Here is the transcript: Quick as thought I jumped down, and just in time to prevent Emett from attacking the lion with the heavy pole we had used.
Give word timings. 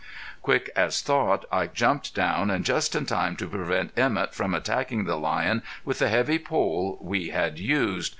Quick 0.41 0.71
as 0.75 0.99
thought 1.03 1.45
I 1.51 1.67
jumped 1.67 2.15
down, 2.15 2.49
and 2.49 2.65
just 2.65 2.95
in 2.95 3.05
time 3.05 3.35
to 3.35 3.45
prevent 3.45 3.95
Emett 3.95 4.33
from 4.33 4.55
attacking 4.55 5.03
the 5.05 5.15
lion 5.15 5.61
with 5.85 5.99
the 5.99 6.09
heavy 6.09 6.39
pole 6.39 6.97
we 7.01 7.29
had 7.29 7.59
used. 7.59 8.09